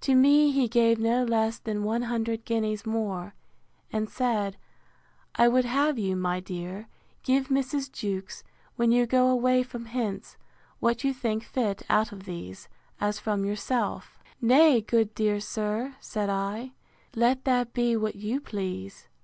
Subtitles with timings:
[0.00, 3.34] To me he gave no less than one hundred guineas more;
[3.92, 4.56] and said,
[5.36, 6.88] I would have you, my dear,
[7.22, 7.92] give Mrs.
[7.92, 8.42] Jewkes,
[8.74, 10.36] when you go away from hence,
[10.80, 12.68] what you think fit out of these,
[13.00, 16.72] as from yourself.—Nay, good dear sir, said I,
[17.14, 19.06] let that be what you please.